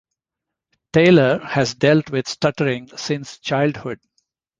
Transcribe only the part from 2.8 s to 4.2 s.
since childhood.